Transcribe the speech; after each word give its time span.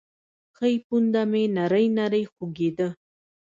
ښۍ 0.57 0.75
پونده 0.85 1.21
مې 1.31 1.43
نرۍ 1.55 1.85
نرۍ 1.97 2.23
خوږېده. 2.33 2.87